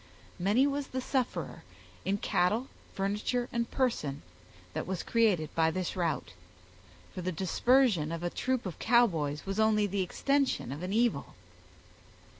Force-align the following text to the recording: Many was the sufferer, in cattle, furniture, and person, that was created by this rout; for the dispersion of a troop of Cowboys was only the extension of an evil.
Many 0.39 0.65
was 0.65 0.87
the 0.87 0.99
sufferer, 0.99 1.61
in 2.05 2.17
cattle, 2.17 2.69
furniture, 2.95 3.47
and 3.53 3.69
person, 3.69 4.23
that 4.73 4.87
was 4.87 5.03
created 5.03 5.53
by 5.53 5.69
this 5.69 5.95
rout; 5.95 6.33
for 7.13 7.21
the 7.21 7.31
dispersion 7.31 8.11
of 8.11 8.23
a 8.23 8.31
troop 8.31 8.65
of 8.65 8.79
Cowboys 8.79 9.45
was 9.45 9.59
only 9.59 9.85
the 9.85 10.01
extension 10.01 10.71
of 10.71 10.81
an 10.81 10.91
evil. 10.91 11.35